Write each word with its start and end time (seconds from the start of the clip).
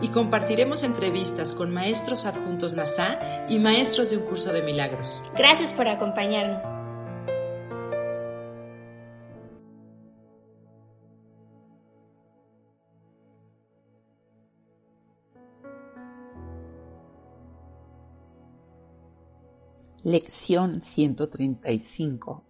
Y 0.00 0.08
compartiremos 0.08 0.84
entrevistas 0.84 1.54
con 1.54 1.72
maestros 1.72 2.24
adjuntos 2.24 2.74
NASA 2.74 3.18
y 3.48 3.58
maestros 3.58 4.10
de 4.10 4.18
un 4.18 4.24
curso 4.24 4.52
de 4.52 4.62
milagros. 4.62 5.22
Gracias 5.36 5.72
por 5.72 5.88
acompañarnos. 5.88 6.64
Lección 20.04 20.82
135 20.82 22.44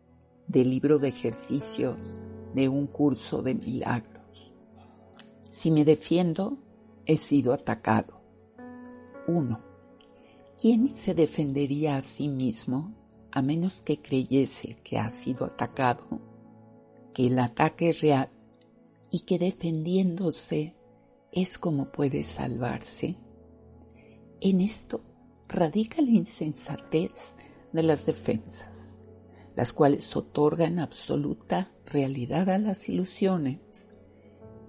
del 0.46 0.70
libro 0.70 0.98
de 0.98 1.08
ejercicios 1.08 1.96
de 2.54 2.68
un 2.68 2.86
curso 2.86 3.42
de 3.42 3.54
milagros. 3.54 4.52
Si 5.50 5.70
me 5.70 5.84
defiendo, 5.84 6.58
he 7.08 7.16
sido 7.16 7.54
atacado. 7.54 8.20
1. 9.26 9.60
¿Quién 10.60 10.94
se 10.94 11.14
defendería 11.14 11.96
a 11.96 12.02
sí 12.02 12.28
mismo 12.28 12.94
a 13.32 13.40
menos 13.40 13.82
que 13.82 14.02
creyese 14.02 14.76
que 14.84 14.98
ha 14.98 15.08
sido 15.08 15.46
atacado, 15.46 16.20
que 17.14 17.28
el 17.28 17.38
ataque 17.38 17.88
es 17.88 18.02
real 18.02 18.28
y 19.10 19.20
que 19.20 19.38
defendiéndose 19.38 20.74
es 21.32 21.56
como 21.56 21.90
puede 21.90 22.22
salvarse? 22.22 23.16
En 24.42 24.60
esto 24.60 25.00
radica 25.48 26.02
la 26.02 26.10
insensatez 26.10 27.34
de 27.72 27.82
las 27.84 28.04
defensas, 28.04 28.98
las 29.56 29.72
cuales 29.72 30.14
otorgan 30.14 30.78
absoluta 30.78 31.72
realidad 31.86 32.50
a 32.50 32.58
las 32.58 32.86
ilusiones 32.90 33.88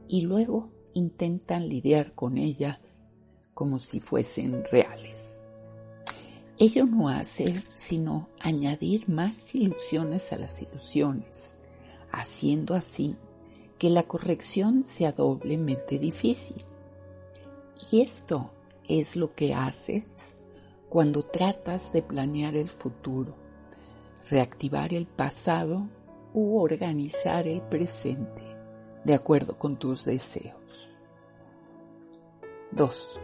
y 0.07 0.21
luego 0.21 0.78
intentan 0.99 1.67
lidiar 1.67 2.13
con 2.13 2.37
ellas 2.37 3.03
como 3.53 3.79
si 3.79 3.99
fuesen 3.99 4.63
reales. 4.71 5.39
Ello 6.57 6.85
no 6.85 7.09
hace 7.09 7.63
sino 7.75 8.29
añadir 8.39 9.09
más 9.09 9.55
ilusiones 9.55 10.31
a 10.33 10.37
las 10.37 10.61
ilusiones, 10.61 11.55
haciendo 12.11 12.75
así 12.75 13.15
que 13.77 13.89
la 13.89 14.03
corrección 14.03 14.83
sea 14.83 15.13
doblemente 15.13 15.97
difícil. 15.99 16.65
Y 17.91 18.01
esto 18.01 18.51
es 18.87 19.15
lo 19.15 19.33
que 19.33 19.53
haces 19.53 20.03
cuando 20.89 21.23
tratas 21.23 21.93
de 21.93 22.01
planear 22.01 22.55
el 22.57 22.67
futuro, 22.67 23.35
reactivar 24.29 24.93
el 24.93 25.07
pasado 25.07 25.87
u 26.33 26.59
organizar 26.59 27.47
el 27.47 27.61
presente 27.61 28.43
de 29.03 29.13
acuerdo 29.13 29.57
con 29.57 29.77
tus 29.77 30.03
deseos. 30.03 30.88
2. 32.71 33.19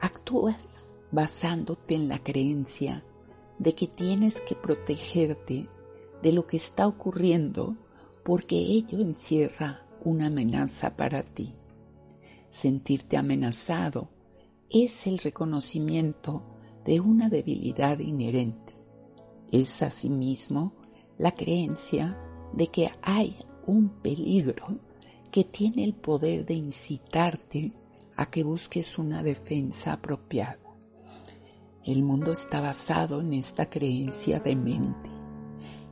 Actúas 0.00 0.86
basándote 1.10 1.96
en 1.96 2.08
la 2.08 2.22
creencia 2.22 3.04
de 3.58 3.74
que 3.74 3.88
tienes 3.88 4.40
que 4.40 4.54
protegerte 4.54 5.68
de 6.22 6.32
lo 6.32 6.46
que 6.46 6.58
está 6.58 6.86
ocurriendo 6.86 7.76
porque 8.24 8.56
ello 8.56 9.00
encierra 9.00 9.84
una 10.04 10.26
amenaza 10.26 10.96
para 10.96 11.24
ti. 11.24 11.54
Sentirte 12.50 13.16
amenazado 13.16 14.10
es 14.70 15.08
el 15.08 15.18
reconocimiento 15.18 16.44
de 16.84 17.00
una 17.00 17.28
debilidad 17.28 17.98
inherente. 17.98 18.74
Es 19.50 19.82
asimismo 19.82 20.72
la 21.18 21.32
creencia 21.32 22.16
de 22.52 22.68
que 22.68 22.92
hay 23.02 23.36
un 23.66 23.88
peligro 23.88 24.78
que 25.32 25.42
tiene 25.42 25.82
el 25.82 25.94
poder 25.94 26.46
de 26.46 26.54
incitarte 26.54 27.72
a 28.16 28.30
que 28.30 28.42
busques 28.42 28.98
una 28.98 29.22
defensa 29.22 29.94
apropiada. 29.94 30.58
El 31.84 32.02
mundo 32.02 32.32
está 32.32 32.60
basado 32.60 33.20
en 33.20 33.32
esta 33.32 33.68
creencia 33.68 34.40
de 34.40 34.54
mente 34.54 35.10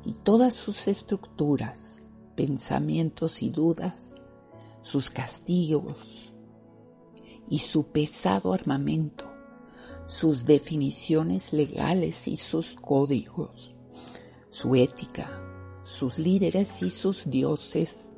y 0.05 0.13
todas 0.15 0.55
sus 0.55 0.87
estructuras, 0.89 2.05
pensamientos 2.37 3.43
y 3.43 3.51
dudas, 3.51 4.23
sus 4.83 5.11
castigos 5.11 6.33
y 7.49 7.59
su 7.59 7.89
pesado 7.91 8.53
armamento 8.53 9.31
sus 10.11 10.45
definiciones 10.45 11.53
legales 11.53 12.27
y 12.27 12.35
sus 12.35 12.75
códigos, 12.75 13.77
su 14.49 14.75
ética, 14.75 15.31
sus 15.85 16.19
líderes 16.19 16.83
y 16.83 16.91
sus 16.91 17.31
dioses 17.31 18.10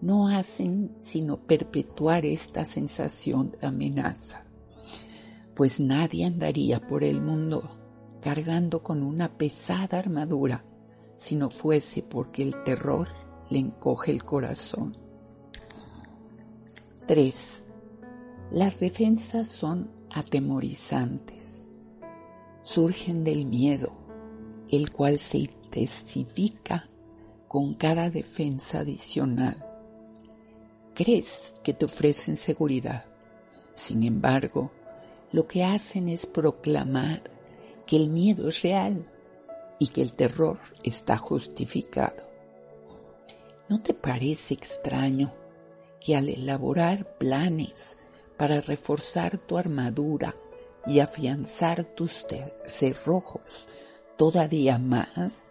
no 0.00 0.28
hacen 0.28 0.96
sino 1.00 1.38
perpetuar 1.38 2.26
esta 2.26 2.64
sensación 2.64 3.52
de 3.52 3.66
amenaza, 3.66 4.44
pues 5.54 5.80
nadie 5.80 6.24
andaría 6.26 6.80
por 6.80 7.02
el 7.04 7.20
mundo 7.20 7.70
cargando 8.20 8.82
con 8.82 9.02
una 9.02 9.36
pesada 9.36 9.98
armadura 9.98 10.64
si 11.16 11.36
no 11.36 11.50
fuese 11.50 12.02
porque 12.02 12.42
el 12.42 12.62
terror 12.64 13.08
le 13.50 13.58
encoge 13.58 14.10
el 14.10 14.24
corazón. 14.24 14.96
3. 17.06 17.66
Las 18.50 18.80
defensas 18.80 19.48
son 19.48 19.90
atemorizantes. 20.12 21.66
Surgen 22.62 23.22
del 23.22 23.46
miedo, 23.46 23.92
el 24.68 24.90
cual 24.90 25.20
se 25.20 25.38
intensifica 25.38 26.90
con 27.48 27.74
cada 27.74 28.10
defensa 28.10 28.80
adicional. 28.80 29.64
Crees 30.96 31.54
que 31.62 31.74
te 31.74 31.84
ofrecen 31.84 32.38
seguridad. 32.38 33.04
Sin 33.74 34.02
embargo, 34.02 34.72
lo 35.30 35.46
que 35.46 35.62
hacen 35.62 36.08
es 36.08 36.24
proclamar 36.24 37.30
que 37.84 37.96
el 37.96 38.08
miedo 38.08 38.48
es 38.48 38.62
real 38.62 39.06
y 39.78 39.88
que 39.88 40.00
el 40.00 40.14
terror 40.14 40.58
está 40.82 41.18
justificado. 41.18 42.26
¿No 43.68 43.82
te 43.82 43.92
parece 43.92 44.54
extraño 44.54 45.34
que 46.00 46.16
al 46.16 46.30
elaborar 46.30 47.18
planes 47.18 47.98
para 48.38 48.62
reforzar 48.62 49.36
tu 49.36 49.58
armadura 49.58 50.34
y 50.86 51.00
afianzar 51.00 51.84
tus 51.84 52.24
cerrojos 52.64 53.68
todavía 54.16 54.78
más, 54.78 55.50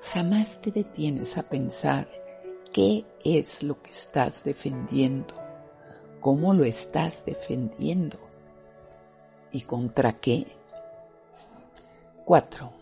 jamás 0.00 0.62
te 0.62 0.70
detienes 0.70 1.36
a 1.36 1.42
pensar 1.42 2.21
qué 2.72 3.04
es 3.24 3.62
lo 3.62 3.82
que 3.82 3.90
estás 3.90 4.44
defendiendo, 4.44 5.34
cómo 6.20 6.54
lo 6.54 6.64
estás 6.64 7.24
defendiendo 7.26 8.18
y 9.52 9.62
contra 9.62 10.14
qué. 10.14 10.46
4. 12.24 12.72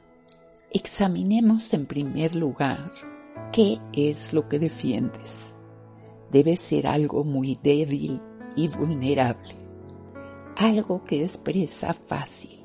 Examinemos 0.70 1.72
en 1.74 1.86
primer 1.86 2.36
lugar 2.36 2.92
qué 3.52 3.80
es 3.92 4.32
lo 4.32 4.48
que 4.48 4.60
defiendes. 4.60 5.56
Debe 6.30 6.54
ser 6.54 6.86
algo 6.86 7.24
muy 7.24 7.58
débil 7.60 8.22
y 8.54 8.68
vulnerable, 8.68 9.54
algo 10.56 11.02
que 11.02 11.24
es 11.24 11.38
presa 11.38 11.92
fácil, 11.92 12.64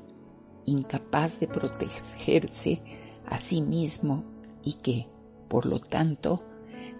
incapaz 0.64 1.40
de 1.40 1.48
protegerse 1.48 2.80
a 3.26 3.38
sí 3.38 3.62
mismo 3.62 4.24
y 4.62 4.74
que, 4.74 5.08
por 5.48 5.66
lo 5.66 5.80
tanto, 5.80 6.44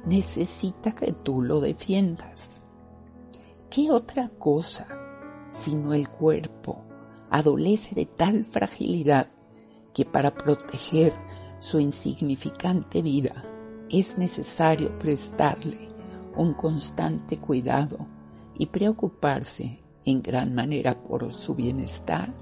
necesita 0.07 0.93
que 0.93 1.13
tú 1.13 1.43
lo 1.43 1.61
defiendas. 1.61 2.63
¿Qué 3.69 3.91
otra 3.91 4.31
cosa, 4.39 4.87
sino 5.53 5.93
el 5.93 6.09
cuerpo, 6.09 6.85
adolece 7.29 7.95
de 7.95 8.07
tal 8.07 8.45
fragilidad 8.45 9.29
que 9.93 10.05
para 10.05 10.33
proteger 10.33 11.13
su 11.59 11.81
insignificante 11.81 13.03
vida 13.03 13.45
es 13.91 14.17
necesario 14.17 14.97
prestarle 14.99 15.89
un 16.37 16.55
constante 16.55 17.39
cuidado 17.39 18.07
y 18.55 18.67
preocuparse 18.67 19.83
en 20.05 20.23
gran 20.23 20.55
manera 20.55 21.03
por 21.03 21.33
su 21.33 21.57
bienestar? 21.57 22.33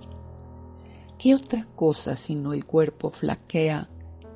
¿Qué 1.19 1.35
otra 1.35 1.67
cosa 1.75 2.15
sino 2.15 2.53
el 2.53 2.67
cuerpo 2.67 3.09
flaquea 3.09 3.89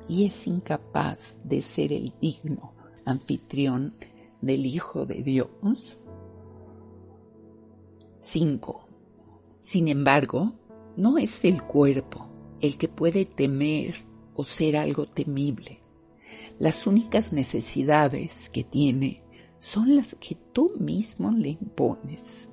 y 0.07 0.25
es 0.25 0.47
incapaz 0.47 1.37
de 1.43 1.61
ser 1.61 1.93
el 1.93 2.15
digno 2.19 2.78
anfitrión 3.09 3.95
del 4.41 4.65
Hijo 4.65 5.05
de 5.05 5.23
Dios? 5.23 5.97
5. 8.21 8.87
Sin 9.61 9.87
embargo, 9.87 10.53
no 10.95 11.17
es 11.17 11.43
el 11.45 11.63
cuerpo 11.63 12.29
el 12.61 12.77
que 12.77 12.87
puede 12.87 13.25
temer 13.25 13.95
o 14.35 14.43
ser 14.43 14.77
algo 14.77 15.07
temible. 15.07 15.79
Las 16.57 16.85
únicas 16.87 17.31
necesidades 17.31 18.49
que 18.49 18.63
tiene 18.63 19.23
son 19.59 19.95
las 19.95 20.15
que 20.15 20.35
tú 20.35 20.71
mismo 20.77 21.31
le 21.31 21.49
impones. 21.49 22.49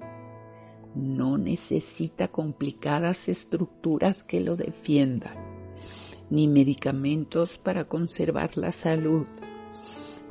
No 0.95 1.39
necesita 1.39 2.29
complicadas 2.29 3.29
estructuras 3.29 4.25
que 4.25 4.41
lo 4.41 4.57
defiendan, 4.57 5.37
ni 6.31 6.49
medicamentos 6.49 7.59
para 7.59 7.87
conservar 7.89 8.57
la 8.57 8.73
salud, 8.73 9.27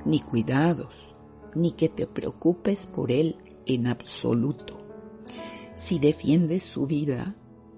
ni 0.06 0.20
cuidados, 0.20 1.16
ni 1.56 1.72
que 1.72 1.90
te 1.90 2.08
preocupes 2.08 2.86
por 2.86 3.12
él 3.12 3.38
en 3.66 3.88
absoluto. 3.88 4.78
Si 5.76 6.00
defiendes 6.00 6.64
su 6.64 6.86
vida, 6.86 7.36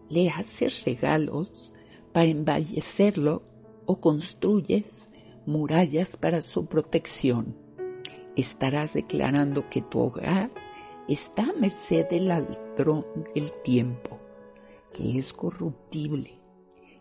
le 0.10 0.30
haces 0.30 0.86
regalos 0.86 1.74
para 2.14 2.30
embellecerlo 2.30 3.44
o 3.86 4.00
construyes 4.00 5.12
murallas 5.46 6.18
para 6.18 6.42
su 6.42 6.66
protección. 6.66 7.58
Estarás 8.36 8.94
declarando 8.94 9.70
que 9.70 9.82
tu 9.82 10.00
hogar 10.00 10.52
está 11.08 11.44
a 11.44 11.54
merced 11.54 12.08
del 12.10 12.28
ladrón 12.28 13.06
del 13.34 13.52
tiempo, 13.64 14.20
que 14.94 15.18
es 15.18 15.34
corruptible, 15.34 16.40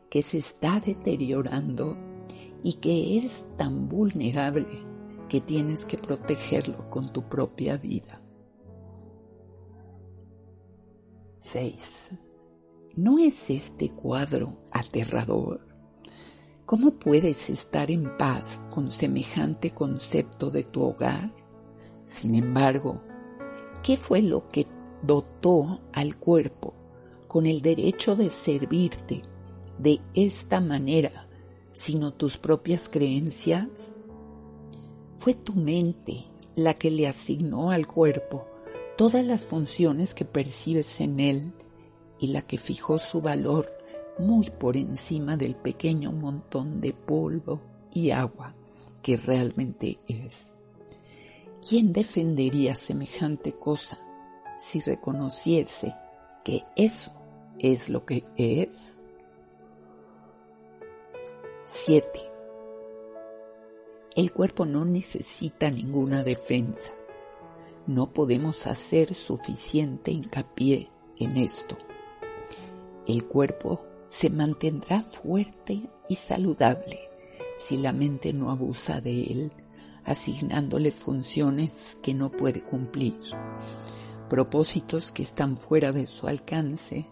que 0.09 0.23
se 0.23 0.39
está 0.39 0.81
deteriorando 0.81 1.97
y 2.63 2.75
que 2.75 3.19
es 3.19 3.47
tan 3.57 3.89
vulnerable 3.89 4.96
que 5.29 5.41
tienes 5.41 5.85
que 5.87 5.99
protegerlo 5.99 6.89
con 6.91 7.13
tu 7.13 7.29
propia 7.29 7.77
vida. 7.77 8.21
6. 11.43 12.11
¿No 12.97 13.19
es 13.19 13.51
este 13.51 13.91
cuadro 13.91 14.59
aterrador? 14.73 15.67
¿Cómo 16.65 16.93
puedes 16.93 17.51
estar 17.51 17.91
en 17.91 18.17
paz 18.17 18.67
con 18.75 18.91
semejante 18.91 19.73
concepto 19.73 20.51
de 20.51 20.65
tu 20.65 20.83
hogar? 20.83 21.33
Sin 22.07 22.35
embargo, 22.35 23.03
¿qué 23.83 23.97
fue 23.97 24.23
lo 24.23 24.49
que 24.49 24.67
dotó 25.03 25.81
al 25.93 26.17
cuerpo 26.17 26.75
con 27.29 27.47
el 27.47 27.63
derecho 27.63 28.17
de 28.17 28.31
servirte 28.31 29.23
de 29.79 30.01
esta 30.15 30.61
manera, 30.61 31.29
sino 31.73 32.15
tus 32.15 32.39
propias 32.39 32.89
creencias? 32.89 33.96
Fue 35.19 35.35
tu 35.35 35.55
mente 35.55 36.25
la 36.55 36.75
que 36.75 36.91
le 36.91 37.07
asignó 37.07 37.71
al 37.71 37.87
cuerpo 37.87 38.47
todas 38.97 39.25
las 39.25 39.47
funciones 39.47 40.15
que 40.15 40.25
percibes 40.25 41.01
en 41.01 41.21
él 41.21 41.53
y 42.19 42.29
la 42.29 42.43
que 42.43 42.59
fijó 42.59 42.99
su 42.99 43.21
valor 43.21 43.71
muy 44.19 44.51
por 44.51 44.77
encima 44.77 45.37
del 45.37 45.55
pequeño 45.55 46.13
montón 46.13 46.81
de 46.81 46.93
polvo 46.93 47.61
y 47.93 48.11
agua 48.11 48.55
que 49.03 49.17
realmente 49.17 49.99
es. 50.09 50.47
¿Quién 51.67 51.93
defendería 51.93 52.75
semejante 52.75 53.53
cosa 53.53 53.99
si 54.59 54.81
reconociese 54.81 55.95
que 56.45 56.65
eso 56.77 57.13
es 57.59 57.89
lo 57.89 58.05
que 58.05 58.25
es? 58.37 58.97
7. 61.85 62.36
El 64.17 64.33
cuerpo 64.33 64.65
no 64.65 64.87
necesita 64.87 65.71
ninguna 65.71 66.25
defensa. 66.25 66.91
No 67.87 68.15
podemos 68.15 68.67
hacer 68.67 69.15
suficiente 69.15 70.11
hincapié 70.11 70.91
en 71.19 71.37
esto. 71.37 71.77
El 73.07 73.27
cuerpo 73.27 73.85
se 74.09 74.31
mantendrá 74.31 75.03
fuerte 75.03 75.91
y 76.09 76.15
saludable 76.15 76.99
si 77.59 77.77
la 77.77 77.93
mente 77.93 78.33
no 78.33 78.51
abusa 78.51 79.03
de 79.03 79.23
él, 79.25 79.53
asignándole 80.05 80.93
funciones 80.93 81.99
que 82.03 82.15
no 82.15 82.33
puede 82.33 82.63
cumplir, 82.63 83.21
propósitos 84.31 85.13
que 85.13 85.25
están 85.25 85.59
fuera 85.59 85.93
de 85.93 86.07
su 86.07 86.27
alcance 86.27 87.07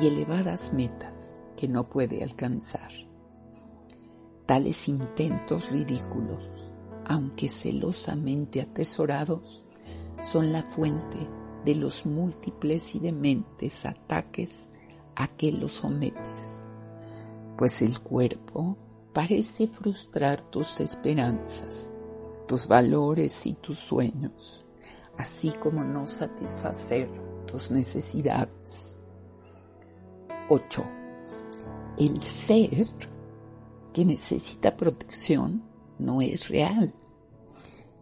y 0.00 0.06
elevadas 0.06 0.72
metas 0.72 1.38
que 1.54 1.68
no 1.68 1.90
puede 1.90 2.24
alcanzar. 2.24 3.09
Tales 4.50 4.88
intentos 4.88 5.70
ridículos, 5.70 6.42
aunque 7.04 7.48
celosamente 7.48 8.60
atesorados, 8.60 9.64
son 10.22 10.50
la 10.50 10.64
fuente 10.64 11.18
de 11.64 11.76
los 11.76 12.04
múltiples 12.04 12.96
y 12.96 12.98
dementes 12.98 13.86
ataques 13.86 14.66
a 15.14 15.28
que 15.28 15.52
lo 15.52 15.68
sometes, 15.68 16.64
pues 17.56 17.80
el 17.80 18.00
cuerpo 18.00 18.76
parece 19.12 19.68
frustrar 19.68 20.42
tus 20.50 20.80
esperanzas, 20.80 21.88
tus 22.48 22.66
valores 22.66 23.46
y 23.46 23.52
tus 23.52 23.78
sueños, 23.78 24.66
así 25.16 25.52
como 25.62 25.84
no 25.84 26.08
satisfacer 26.08 27.08
tus 27.46 27.70
necesidades. 27.70 28.96
8. 30.48 30.84
El 31.98 32.20
ser 32.20 32.88
que 34.00 34.06
necesita 34.06 34.78
protección 34.78 35.62
no 35.98 36.22
es 36.22 36.48
real. 36.48 36.94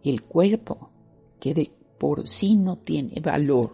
El 0.01 0.23
cuerpo 0.23 0.91
que 1.41 1.53
de 1.53 1.73
por 1.97 2.25
sí 2.25 2.55
no 2.55 2.77
tiene 2.77 3.19
valor 3.19 3.73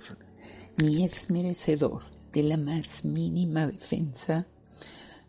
ni 0.76 1.06
es 1.06 1.30
merecedor 1.30 2.02
de 2.34 2.42
la 2.42 2.58
más 2.58 3.06
mínima 3.06 3.68
defensa, 3.68 4.48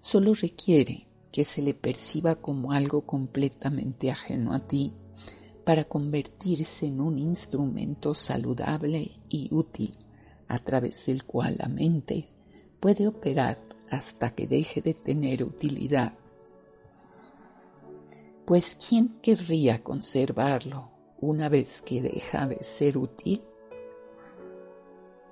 solo 0.00 0.32
requiere 0.32 1.06
que 1.31 1.44
se 1.44 1.60
le 1.60 1.75
perciba 1.75 2.37
como 2.37 2.72
algo 2.72 3.02
completamente 3.02 4.10
ajeno 4.10 4.54
a 4.54 4.66
ti 4.66 4.94
para 5.66 5.84
convertirse 5.84 6.87
en 6.87 7.02
un 7.02 7.19
instrumento 7.19 8.14
saludable 8.14 9.20
y 9.28 9.50
útil 9.52 9.98
a 10.48 10.60
través 10.60 11.04
del 11.04 11.25
cual 11.25 11.56
la 11.58 11.69
mente 11.69 12.31
puede 12.81 13.06
operar 13.06 13.60
hasta 13.90 14.34
que 14.34 14.46
deje 14.46 14.81
de 14.81 14.94
tener 14.94 15.44
utilidad. 15.44 16.15
Pues 18.46 18.76
¿quién 18.88 19.19
querría 19.22 19.82
conservarlo 19.82 20.88
una 21.19 21.48
vez 21.48 21.82
que 21.82 22.00
deja 22.00 22.46
de 22.46 22.62
ser 22.62 22.96
útil? 22.96 23.43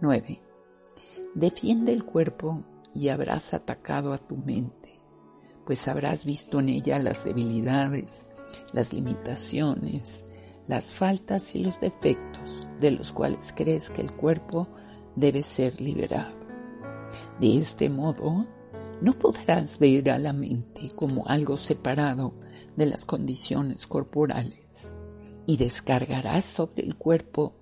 9. 0.00 0.42
Defiende 1.36 1.92
el 1.92 2.04
cuerpo 2.04 2.64
y 2.92 3.10
habrás 3.10 3.54
atacado 3.54 4.12
a 4.12 4.18
tu 4.18 4.36
mente, 4.36 4.98
pues 5.64 5.86
habrás 5.86 6.24
visto 6.24 6.58
en 6.58 6.70
ella 6.70 6.98
las 6.98 7.24
debilidades, 7.24 8.28
las 8.72 8.92
limitaciones, 8.92 10.26
las 10.66 10.96
faltas 10.96 11.54
y 11.54 11.60
los 11.60 11.78
defectos 11.78 12.66
de 12.80 12.90
los 12.90 13.12
cuales 13.12 13.54
crees 13.54 13.90
que 13.90 14.02
el 14.02 14.12
cuerpo 14.12 14.66
debe 15.14 15.44
ser 15.44 15.80
liberado. 15.80 16.34
De 17.38 17.58
este 17.58 17.88
modo, 17.88 18.44
no 19.00 19.16
podrás 19.16 19.78
ver 19.78 20.10
a 20.10 20.18
la 20.18 20.32
mente 20.32 20.88
como 20.96 21.28
algo 21.28 21.56
separado 21.56 22.34
de 22.76 22.86
las 22.86 23.04
condiciones 23.04 23.86
corporales 23.86 24.92
y 25.46 25.56
descargarás 25.56 26.44
sobre 26.44 26.82
el 26.82 26.96
cuerpo 26.96 27.54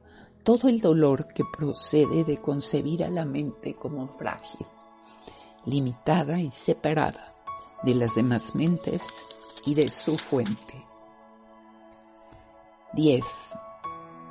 todo 0.43 0.69
el 0.69 0.81
dolor 0.81 1.29
que 1.29 1.45
procede 1.45 2.25
de 2.25 2.41
concebir 2.41 3.05
a 3.05 3.11
la 3.11 3.25
mente 3.25 3.75
como 3.75 4.09
frágil, 4.09 4.67
limitada 5.65 6.41
y 6.41 6.51
separada 6.51 7.35
de 7.83 7.95
las 7.95 8.15
demás 8.15 8.55
mentes 8.55 9.03
y 9.65 9.75
de 9.75 9.89
su 9.89 10.17
fuente. 10.17 10.85
10. 12.95 13.25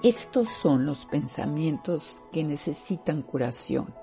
Estos 0.04 0.50
son 0.50 0.86
los 0.86 1.06
pensamientos 1.06 2.22
que 2.32 2.44
necesitan 2.44 3.22
curación 3.22 3.94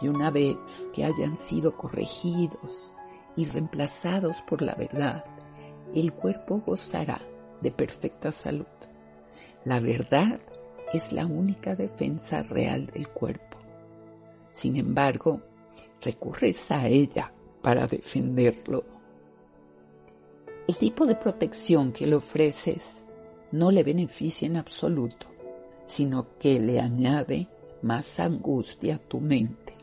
y 0.00 0.08
una 0.08 0.30
vez 0.30 0.56
que 0.92 1.04
hayan 1.04 1.38
sido 1.38 1.76
corregidos 1.76 2.94
y 3.36 3.46
reemplazados 3.46 4.42
por 4.42 4.62
la 4.62 4.74
verdad, 4.74 5.24
el 6.00 6.12
cuerpo 6.12 6.58
gozará 6.58 7.20
de 7.60 7.70
perfecta 7.70 8.32
salud. 8.32 8.66
La 9.64 9.80
verdad 9.80 10.40
es 10.92 11.12
la 11.12 11.26
única 11.26 11.74
defensa 11.74 12.42
real 12.42 12.86
del 12.86 13.08
cuerpo. 13.08 13.58
Sin 14.52 14.76
embargo, 14.76 15.40
recurres 16.00 16.70
a 16.70 16.86
ella 16.88 17.32
para 17.62 17.86
defenderlo. 17.86 18.84
El 20.68 20.76
tipo 20.76 21.06
de 21.06 21.14
protección 21.14 21.92
que 21.92 22.06
le 22.06 22.16
ofreces 22.16 23.04
no 23.52 23.70
le 23.70 23.82
beneficia 23.82 24.46
en 24.46 24.56
absoluto, 24.56 25.26
sino 25.86 26.38
que 26.38 26.58
le 26.60 26.80
añade 26.80 27.48
más 27.82 28.18
angustia 28.18 28.96
a 28.96 28.98
tu 28.98 29.20
mente. 29.20 29.74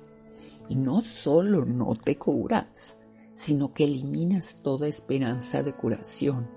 Y 0.70 0.75
no 0.75 1.01
solo 1.01 1.65
no 1.65 1.96
te 1.96 2.18
curas, 2.18 2.98
sino 3.42 3.74
que 3.74 3.86
eliminas 3.86 4.58
toda 4.62 4.88
esperanza 4.88 5.64
de 5.64 5.74
curación, 5.74 6.48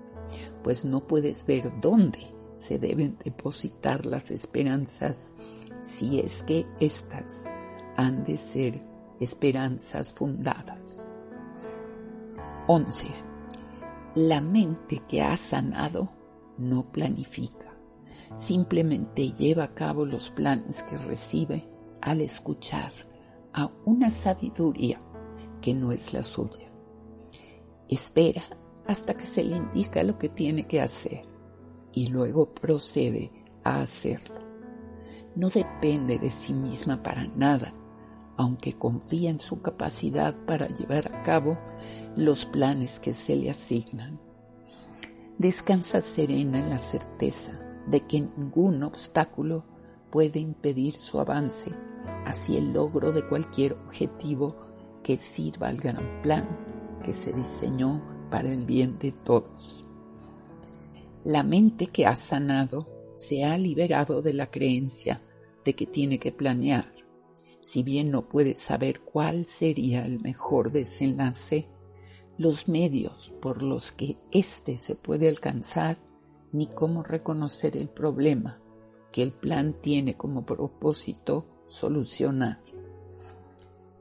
pues 0.63 0.85
no 0.85 1.07
puedes 1.07 1.43
ver 1.43 1.73
dónde 1.81 2.31
se 2.57 2.77
deben 2.77 3.17
depositar 3.23 4.05
las 4.05 4.29
esperanzas 4.29 5.33
si 5.83 6.19
es 6.19 6.43
que 6.43 6.67
éstas 6.79 7.41
han 7.97 8.23
de 8.23 8.37
ser 8.37 8.79
esperanzas 9.19 10.13
fundadas. 10.13 11.09
11. 12.67 13.07
La 14.13 14.39
mente 14.41 15.01
que 15.07 15.23
ha 15.23 15.37
sanado 15.37 16.11
no 16.59 16.91
planifica, 16.91 17.75
simplemente 18.37 19.31
lleva 19.31 19.63
a 19.63 19.73
cabo 19.73 20.05
los 20.05 20.29
planes 20.29 20.83
que 20.83 20.99
recibe 20.99 21.67
al 21.99 22.21
escuchar 22.21 22.93
a 23.53 23.71
una 23.85 24.11
sabiduría 24.11 25.01
que 25.61 25.73
no 25.73 25.91
es 25.91 26.13
la 26.13 26.21
suya. 26.21 26.64
Espera 27.89 28.43
hasta 28.87 29.15
que 29.15 29.25
se 29.25 29.43
le 29.43 29.57
indica 29.57 30.03
lo 30.03 30.17
que 30.17 30.29
tiene 30.29 30.67
que 30.67 30.81
hacer 30.81 31.23
y 31.91 32.07
luego 32.07 32.53
procede 32.53 33.31
a 33.63 33.81
hacerlo. 33.81 34.39
No 35.35 35.49
depende 35.49 36.17
de 36.17 36.31
sí 36.31 36.53
misma 36.53 37.03
para 37.03 37.27
nada, 37.27 37.73
aunque 38.37 38.73
confía 38.73 39.29
en 39.29 39.39
su 39.39 39.61
capacidad 39.61 40.35
para 40.45 40.67
llevar 40.67 41.13
a 41.13 41.23
cabo 41.23 41.57
los 42.15 42.45
planes 42.45 42.99
que 42.99 43.13
se 43.13 43.35
le 43.35 43.49
asignan. 43.49 44.19
Descansa 45.37 46.01
serena 46.01 46.59
en 46.59 46.69
la 46.69 46.79
certeza 46.79 47.59
de 47.87 48.01
que 48.07 48.21
ningún 48.21 48.83
obstáculo 48.83 49.65
puede 50.09 50.39
impedir 50.39 50.93
su 50.95 51.19
avance 51.19 51.71
hacia 52.25 52.57
el 52.57 52.73
logro 52.73 53.11
de 53.11 53.27
cualquier 53.27 53.73
objetivo 53.73 54.55
que 55.03 55.17
sirva 55.17 55.67
al 55.67 55.77
gran 55.77 56.21
plan 56.21 56.74
que 57.05 57.13
se 57.13 57.31
diseñó 57.33 58.01
para 58.31 58.51
el 58.51 58.65
bien 58.65 58.97
de 58.97 59.11
todos. 59.11 59.85
La 61.23 61.43
mente 61.43 61.87
que 61.87 62.07
ha 62.07 62.15
sanado 62.15 62.87
se 63.15 63.43
ha 63.43 63.59
liberado 63.59 64.23
de 64.23 64.33
la 64.33 64.49
creencia 64.49 65.21
de 65.63 65.75
que 65.75 65.85
tiene 65.85 66.17
que 66.17 66.31
planear. 66.31 66.91
Si 67.61 67.83
bien 67.83 68.09
no 68.09 68.27
puede 68.27 68.55
saber 68.55 69.01
cuál 69.01 69.45
sería 69.45 70.03
el 70.03 70.19
mejor 70.19 70.71
desenlace, 70.71 71.69
los 72.39 72.67
medios 72.67 73.31
por 73.39 73.61
los 73.61 73.91
que 73.91 74.17
éste 74.31 74.79
se 74.79 74.95
puede 74.95 75.29
alcanzar, 75.29 75.99
ni 76.51 76.65
cómo 76.67 77.03
reconocer 77.03 77.77
el 77.77 77.89
problema 77.89 78.59
que 79.11 79.21
el 79.21 79.31
plan 79.31 79.75
tiene 79.79 80.17
como 80.17 80.43
propósito 80.43 81.45
solucionar. 81.67 82.61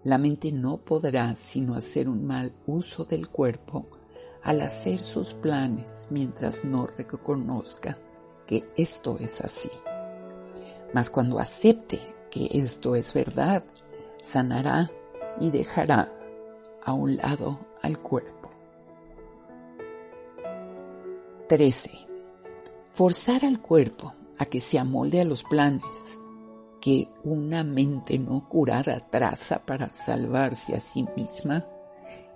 La 0.05 0.19
mente 0.19 0.53
no 0.53 0.77
podrá 0.77 1.35
sino 1.35 1.75
hacer 1.75 2.11
un 2.11 2.27
mal 2.27 2.55
uso 2.67 3.07
del 3.07 3.29
cuerpo 3.29 3.87
al 4.43 4.61
hacer 4.61 5.03
sus 5.03 5.33
planes 5.33 6.07
mientras 6.11 6.63
no 6.63 6.87
reconozca 6.87 7.97
que 8.47 8.71
esto 8.77 9.17
es 9.19 9.41
así. 9.41 9.71
Mas 10.93 11.09
cuando 11.09 11.39
acepte 11.39 12.01
que 12.31 12.51
esto 12.53 12.95
es 12.95 13.15
verdad, 13.15 13.65
sanará 14.23 14.91
y 15.41 15.51
dejará 15.51 16.13
a 16.85 16.93
un 16.93 17.17
lado 17.17 17.59
al 17.81 17.99
cuerpo. 17.99 18.51
13. 21.49 21.91
Forzar 22.93 23.47
al 23.47 23.63
cuerpo 23.63 24.13
a 24.37 24.45
que 24.45 24.61
se 24.61 24.79
amolde 24.79 25.23
a 25.23 25.25
los 25.25 25.45
planes 25.45 26.19
que 26.85 27.09
una 27.23 27.65
mente 27.65 28.19
no 28.19 28.47
curada 28.47 29.01
traza 29.09 29.65
para 29.65 29.91
salvarse 29.95 30.77
a 30.77 30.81
sí 30.81 31.07
misma 31.17 31.67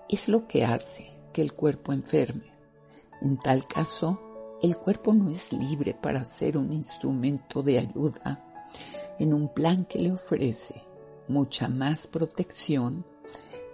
es 0.09 0.27
lo 0.27 0.49
que 0.49 0.65
hace 0.65 1.21
que 1.35 1.43
el 1.43 1.53
cuerpo 1.53 1.93
enferme. 1.93 2.51
En 3.21 3.37
tal 3.37 3.67
caso, 3.67 4.19
el 4.63 4.79
cuerpo 4.79 5.13
no 5.13 5.29
es 5.29 5.53
libre 5.53 5.93
para 5.93 6.25
ser 6.25 6.57
un 6.57 6.73
instrumento 6.73 7.63
de 7.63 7.79
ayuda 7.79 8.43
en 9.19 9.35
un 9.35 9.53
plan 9.53 9.85
que 9.85 9.99
le 9.99 10.13
ofrece 10.13 10.83
mucha 11.29 11.69
más 11.69 12.07
protección 12.07 13.05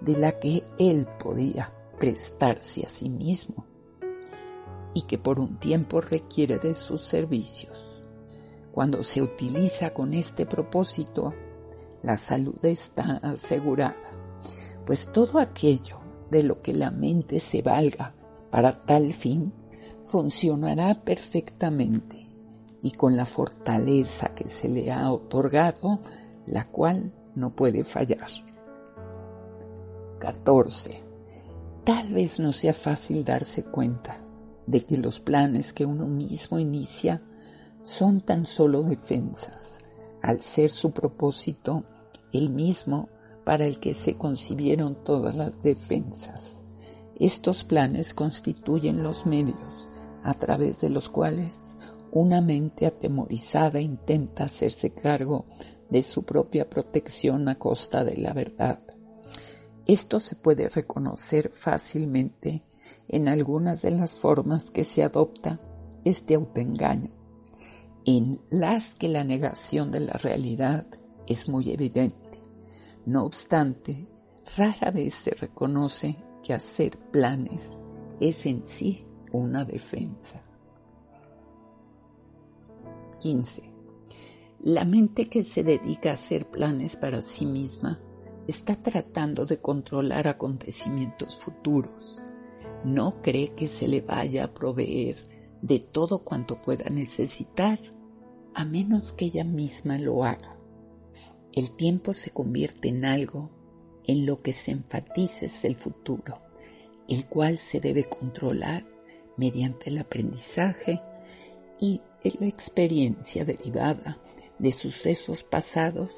de 0.01 0.19
la 0.19 0.41
que 0.41 0.65
él 0.77 1.07
podía 1.21 1.73
prestarse 2.01 2.85
a 2.85 2.89
sí 2.89 3.09
mismo 3.09 3.65
y 4.93 5.03
que 5.03 5.19
por 5.19 5.39
un 5.39 5.57
tiempo 5.61 6.01
requiere 6.01 6.59
de 6.59 6.75
sus 6.75 7.03
servicios. 7.03 7.94
Cuando 8.75 9.05
se 9.05 9.23
utiliza 9.23 9.95
con 9.95 10.15
este 10.15 10.47
propósito, 10.47 11.33
la 12.03 12.17
salud 12.17 12.57
está 12.65 13.21
asegurada, 13.23 14.11
pues 14.85 15.13
todo 15.13 15.39
aquello 15.39 16.01
de 16.29 16.43
lo 16.43 16.61
que 16.61 16.75
la 16.75 16.91
mente 16.91 17.39
se 17.39 17.63
valga 17.63 18.17
para 18.51 18.85
tal 18.85 19.13
fin 19.13 19.53
funcionará 20.07 21.05
perfectamente 21.05 22.29
y 22.83 22.91
con 22.91 23.17
la 23.17 23.27
fortaleza 23.27 24.35
que 24.35 24.49
se 24.49 24.69
le 24.69 24.91
ha 24.91 25.09
otorgado, 25.13 26.01
la 26.45 26.67
cual 26.67 27.15
no 27.37 27.55
puede 27.55 27.85
fallar. 27.85 28.27
14. 30.19 31.01
Tal 31.85 32.13
vez 32.13 32.41
no 32.41 32.53
sea 32.53 32.75
fácil 32.75 33.25
darse 33.25 33.63
cuenta 33.63 34.25
de 34.67 34.85
que 34.85 34.97
los 34.97 35.21
planes 35.21 35.73
que 35.73 35.87
uno 35.87 36.07
mismo 36.09 36.59
inicia 36.59 37.23
son 37.85 38.21
tan 38.23 38.47
solo 38.47 38.83
defensas, 38.83 39.79
al 40.23 40.43
ser 40.43 40.71
su 40.71 40.91
propósito 40.91 41.85
el 42.33 42.51
mismo 42.51 43.09
para 43.45 43.67
el 43.67 43.79
que 43.79 43.95
se 43.95 44.17
concibieron 44.17 45.05
todas 45.05 45.37
las 45.37 45.63
defensas. 45.63 46.57
Estos 47.15 47.63
planes 47.63 48.15
constituyen 48.15 49.03
los 49.03 49.27
medios 49.27 49.91
a 50.25 50.35
través 50.35 50.81
de 50.81 50.91
los 50.91 51.09
cuales 51.09 51.59
una 52.11 52.41
mente 52.41 52.87
atemorizada 52.87 53.81
intenta 53.81 54.45
hacerse 54.45 54.91
cargo 54.91 55.45
de 55.91 56.03
su 56.03 56.25
propia 56.25 56.69
protección 56.69 57.49
a 57.49 57.59
costa 57.59 58.05
de 58.05 58.17
la 58.17 58.33
verdad. 58.33 58.81
Esto 59.87 60.19
se 60.19 60.35
puede 60.35 60.69
reconocer 60.69 61.51
fácilmente 61.53 62.65
en 63.09 63.29
algunas 63.29 63.83
de 63.83 63.91
las 63.91 64.17
formas 64.17 64.71
que 64.71 64.85
se 64.85 65.03
adopta 65.03 65.61
este 66.05 66.35
autoengaño, 66.35 67.11
en 68.05 68.41
las 68.51 68.95
que 68.95 69.09
la 69.09 69.25
negación 69.25 69.91
de 69.91 70.01
la 70.01 70.15
realidad 70.15 70.87
es 71.27 71.49
muy 71.49 71.71
evidente. 71.71 72.43
No 73.07 73.25
obstante, 73.25 74.09
rara 74.57 74.91
vez 74.91 75.15
se 75.15 75.33
reconoce 75.33 76.17
que 76.43 76.53
hacer 76.55 76.99
planes 77.11 77.79
es 78.21 78.47
en 78.47 78.67
sí 78.67 79.07
una 79.33 79.65
defensa. 79.65 80.43
15. 83.21 83.63
La 84.65 84.85
mente 84.85 85.29
que 85.29 85.43
se 85.43 85.63
dedica 85.63 86.11
a 86.11 86.15
hacer 86.15 86.51
planes 86.51 86.97
para 86.97 87.23
sí 87.23 87.47
misma 87.47 88.01
está 88.47 88.77
tratando 88.77 89.47
de 89.47 89.61
controlar 89.61 90.29
acontecimientos 90.29 91.37
futuros. 91.37 92.23
No 92.85 93.23
cree 93.23 93.55
que 93.55 93.67
se 93.67 93.89
le 93.89 94.03
vaya 94.03 94.45
a 94.45 94.55
proveer 94.55 95.27
de 95.63 95.79
todo 95.81 96.25
cuanto 96.25 96.61
pueda 96.61 96.91
necesitar, 96.91 97.79
a 98.55 98.65
menos 98.65 99.13
que 99.13 99.27
ella 99.27 99.45
misma 99.45 99.99
lo 99.99 100.25
haga. 100.25 100.57
El 101.53 101.77
tiempo 101.77 102.13
se 102.13 102.31
convierte 102.31 102.89
en 102.89 103.05
algo 103.05 103.51
en 104.07 104.27
lo 104.27 104.43
que 104.43 104.53
se 104.53 104.71
enfatiza 104.71 105.47
es 105.47 105.65
el 105.65 105.77
futuro, 105.77 106.41
el 107.09 107.27
cual 107.27 107.59
se 107.59 107.81
debe 107.81 108.05
controlar 108.05 108.87
mediante 109.37 109.91
el 109.91 109.99
aprendizaje 109.99 111.01
y 111.81 112.01
la 112.23 112.47
experiencia 112.47 113.45
derivada 113.45 114.19
de 114.59 114.73
sucesos 114.73 115.43
pasados 115.43 116.13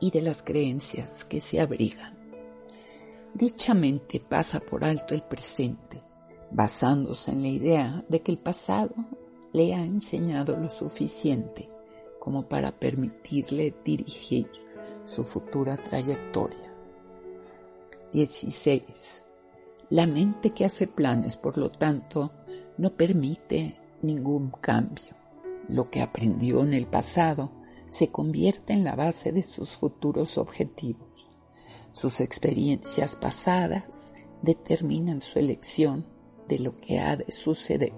y 0.00 0.10
de 0.10 0.22
las 0.22 0.42
creencias 0.42 1.24
que 1.24 1.40
se 1.40 1.60
abrigan. 1.60 2.16
Dicha 3.34 3.74
mente 3.74 4.20
pasa 4.20 4.60
por 4.60 4.84
alto 4.84 5.14
el 5.14 5.22
presente, 5.22 6.02
basándose 6.50 7.30
en 7.32 7.42
la 7.42 7.48
idea 7.48 8.04
de 8.08 8.20
que 8.20 8.32
el 8.32 8.38
pasado 8.38 8.94
le 9.52 9.74
ha 9.74 9.82
enseñado 9.82 10.56
lo 10.56 10.70
suficiente 10.70 11.68
como 12.18 12.48
para 12.48 12.72
permitirle 12.72 13.74
dirigir 13.84 14.48
su 15.04 15.24
futura 15.24 15.76
trayectoria. 15.76 16.74
16. 18.12 19.22
La 19.90 20.06
mente 20.06 20.50
que 20.50 20.64
hace 20.64 20.86
planes, 20.86 21.36
por 21.36 21.56
lo 21.56 21.70
tanto, 21.70 22.32
no 22.76 22.94
permite 22.94 23.76
ningún 24.02 24.50
cambio. 24.50 25.14
Lo 25.68 25.90
que 25.90 26.02
aprendió 26.02 26.62
en 26.62 26.74
el 26.74 26.86
pasado 26.86 27.50
se 27.90 28.10
convierte 28.10 28.72
en 28.72 28.84
la 28.84 28.96
base 28.96 29.32
de 29.32 29.42
sus 29.42 29.76
futuros 29.76 30.36
objetivos. 30.38 31.08
Sus 31.92 32.20
experiencias 32.20 33.16
pasadas 33.16 34.12
determinan 34.42 35.22
su 35.22 35.38
elección 35.38 36.06
de 36.48 36.58
lo 36.58 36.76
que 36.76 36.98
ha 36.98 37.16
de 37.16 37.30
suceder. 37.32 37.94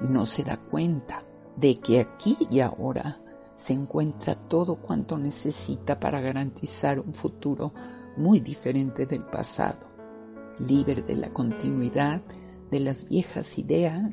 No 0.00 0.26
se 0.26 0.42
da 0.44 0.56
cuenta 0.56 1.24
de 1.56 1.78
que 1.78 2.00
aquí 2.00 2.36
y 2.50 2.60
ahora 2.60 3.20
se 3.56 3.74
encuentra 3.74 4.34
todo 4.34 4.76
cuanto 4.76 5.18
necesita 5.18 6.00
para 6.00 6.20
garantizar 6.20 6.98
un 6.98 7.14
futuro 7.14 7.74
muy 8.16 8.40
diferente 8.40 9.06
del 9.06 9.24
pasado, 9.24 9.86
libre 10.58 11.02
de 11.02 11.16
la 11.16 11.30
continuidad 11.32 12.22
de 12.70 12.80
las 12.80 13.04
viejas 13.04 13.58
ideas 13.58 14.12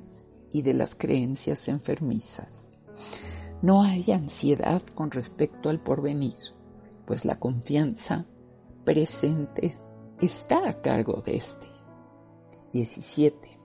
y 0.51 0.63
de 0.63 0.73
las 0.73 0.95
creencias 0.95 1.67
enfermizas. 1.67 2.71
No 3.61 3.83
hay 3.83 4.11
ansiedad 4.11 4.81
con 4.95 5.11
respecto 5.11 5.69
al 5.69 5.79
porvenir, 5.79 6.35
pues 7.05 7.25
la 7.25 7.39
confianza 7.39 8.25
presente 8.83 9.77
está 10.21 10.67
a 10.69 10.81
cargo 10.81 11.21
de 11.25 11.37
este. 11.37 11.67
17. 12.73 13.56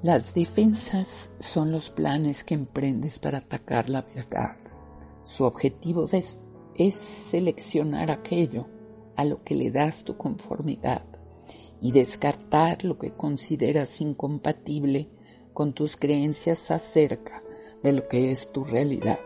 Las 0.00 0.32
defensas 0.32 1.32
son 1.40 1.72
los 1.72 1.90
planes 1.90 2.44
que 2.44 2.54
emprendes 2.54 3.18
para 3.18 3.38
atacar 3.38 3.90
la 3.90 4.02
verdad. 4.02 4.56
Su 5.24 5.42
objetivo 5.42 6.08
es, 6.12 6.38
seleccionar 7.30 8.12
aquello 8.12 8.68
a 9.16 9.24
lo 9.24 9.42
que 9.42 9.56
le 9.56 9.72
das 9.72 10.04
tu 10.04 10.16
conformidad 10.16 11.04
y 11.80 11.90
descartar 11.90 12.84
lo 12.84 12.96
que 12.96 13.14
consideras 13.14 14.00
incompatible 14.00 15.10
con 15.52 15.72
tus 15.72 15.96
creencias 15.96 16.70
acerca 16.70 17.42
de 17.82 17.92
lo 17.92 18.06
que 18.06 18.30
es 18.30 18.52
tu 18.52 18.62
realidad. 18.62 19.18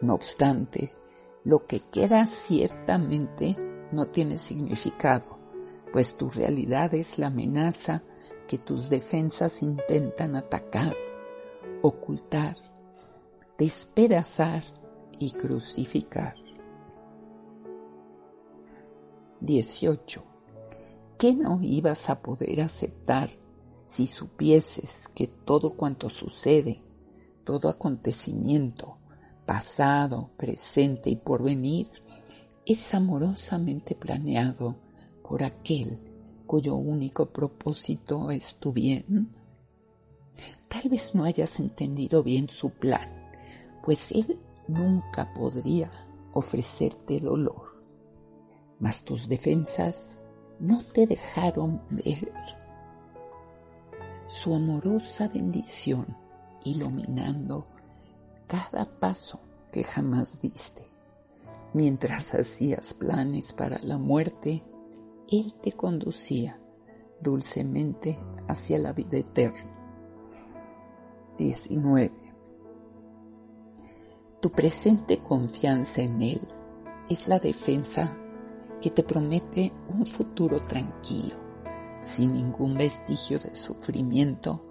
No 0.00 0.14
obstante, 0.14 0.94
lo 1.42 1.66
que 1.66 1.80
queda 1.80 2.28
ciertamente 2.28 3.56
no 3.90 4.06
tiene 4.06 4.38
significado, 4.38 5.40
pues 5.92 6.16
tu 6.16 6.30
realidad 6.30 6.94
es 6.94 7.18
la 7.18 7.26
amenaza 7.26 8.04
que 8.50 8.58
tus 8.58 8.90
defensas 8.90 9.62
intentan 9.62 10.34
atacar, 10.34 10.96
ocultar, 11.82 12.56
despedazar 13.56 14.64
y 15.20 15.30
crucificar. 15.30 16.34
18. 19.38 20.24
¿Qué 21.16 21.32
no 21.32 21.60
ibas 21.62 22.10
a 22.10 22.22
poder 22.22 22.62
aceptar 22.62 23.30
si 23.86 24.06
supieses 24.08 25.06
que 25.14 25.28
todo 25.28 25.76
cuanto 25.76 26.10
sucede, 26.10 26.80
todo 27.44 27.68
acontecimiento, 27.68 28.98
pasado, 29.46 30.32
presente 30.36 31.08
y 31.08 31.14
porvenir, 31.14 31.88
es 32.66 32.94
amorosamente 32.94 33.94
planeado 33.94 34.74
por 35.22 35.44
aquel 35.44 36.09
cuyo 36.50 36.74
único 36.74 37.26
propósito 37.26 38.32
es 38.32 38.56
tu 38.56 38.72
bien? 38.72 39.32
Tal 40.68 40.90
vez 40.90 41.14
no 41.14 41.22
hayas 41.22 41.60
entendido 41.60 42.24
bien 42.24 42.48
su 42.48 42.70
plan, 42.70 43.08
pues 43.84 44.10
él 44.10 44.36
nunca 44.66 45.32
podría 45.32 45.92
ofrecerte 46.32 47.20
dolor, 47.20 47.66
mas 48.80 49.04
tus 49.04 49.28
defensas 49.28 50.18
no 50.58 50.82
te 50.82 51.06
dejaron 51.06 51.82
ver 51.88 52.32
su 54.26 54.52
amorosa 54.52 55.28
bendición 55.28 56.16
iluminando 56.64 57.68
cada 58.48 58.86
paso 58.86 59.38
que 59.70 59.84
jamás 59.84 60.40
diste. 60.40 60.82
Mientras 61.74 62.34
hacías 62.34 62.92
planes 62.94 63.52
para 63.52 63.78
la 63.84 63.98
muerte, 63.98 64.64
Él 65.30 65.54
te 65.62 65.70
conducía 65.70 66.60
dulcemente 67.20 68.18
hacia 68.48 68.80
la 68.80 68.92
vida 68.92 69.16
eterna. 69.16 69.76
19. 71.38 72.10
Tu 74.40 74.50
presente 74.50 75.18
confianza 75.18 76.02
en 76.02 76.20
Él 76.20 76.40
es 77.08 77.28
la 77.28 77.38
defensa 77.38 78.16
que 78.80 78.90
te 78.90 79.04
promete 79.04 79.72
un 79.88 80.04
futuro 80.04 80.66
tranquilo, 80.66 81.36
sin 82.00 82.32
ningún 82.32 82.76
vestigio 82.76 83.38
de 83.38 83.54
sufrimiento 83.54 84.66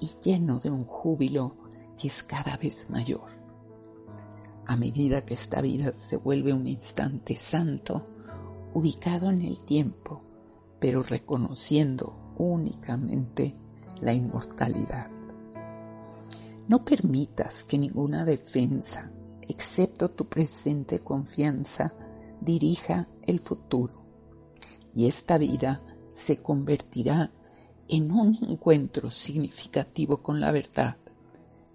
y 0.00 0.12
lleno 0.22 0.60
de 0.60 0.70
un 0.70 0.86
júbilo 0.86 1.56
que 1.98 2.08
es 2.08 2.22
cada 2.22 2.56
vez 2.56 2.88
mayor. 2.88 3.28
A 4.64 4.78
medida 4.78 5.26
que 5.26 5.34
esta 5.34 5.60
vida 5.60 5.92
se 5.92 6.16
vuelve 6.16 6.54
un 6.54 6.66
instante 6.66 7.36
santo, 7.36 8.06
ubicado 8.74 9.30
en 9.30 9.42
el 9.42 9.64
tiempo, 9.64 10.22
pero 10.78 11.02
reconociendo 11.02 12.34
únicamente 12.36 13.54
la 14.00 14.12
inmortalidad. 14.12 15.10
No 16.68 16.84
permitas 16.84 17.64
que 17.64 17.78
ninguna 17.78 18.24
defensa, 18.24 19.10
excepto 19.42 20.10
tu 20.10 20.26
presente 20.28 21.00
confianza, 21.00 21.94
dirija 22.40 23.08
el 23.22 23.40
futuro. 23.40 24.04
Y 24.94 25.06
esta 25.06 25.38
vida 25.38 25.82
se 26.14 26.42
convertirá 26.42 27.30
en 27.88 28.12
un 28.12 28.38
encuentro 28.48 29.10
significativo 29.10 30.22
con 30.22 30.40
la 30.40 30.52
verdad 30.52 30.96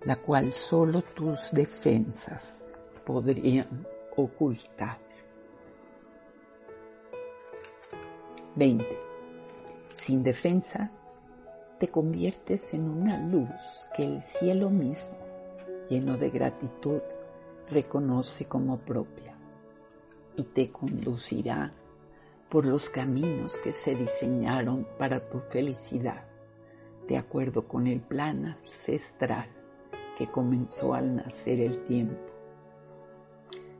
la 0.05 0.15
cual 0.17 0.53
solo 0.53 1.01
tus 1.01 1.49
defensas 1.51 2.63
podrían 3.05 3.85
ocultar. 4.15 5.04
20. 8.55 8.85
Sin 9.97 10.23
defensas, 10.23 10.89
te 11.77 11.89
conviertes 11.89 12.73
en 12.73 12.89
una 12.89 13.17
luz 13.17 13.49
que 13.95 14.05
el 14.05 14.21
cielo 14.21 14.69
mismo, 14.69 15.17
lleno 15.89 16.17
de 16.17 16.29
gratitud, 16.29 17.01
reconoce 17.69 18.45
como 18.45 18.77
propia 18.77 19.35
y 20.37 20.43
te 20.43 20.71
conducirá 20.71 21.73
por 22.49 22.65
los 22.65 22.89
caminos 22.89 23.57
que 23.57 23.73
se 23.73 23.93
diseñaron 23.93 24.87
para 24.97 25.29
tu 25.29 25.39
felicidad, 25.39 26.23
de 27.09 27.17
acuerdo 27.17 27.67
con 27.67 27.87
el 27.87 27.99
plan 27.99 28.45
ancestral 28.45 29.49
que 30.17 30.31
comenzó 30.31 30.93
al 30.93 31.13
nacer 31.13 31.59
el 31.59 31.83
tiempo. 31.83 32.31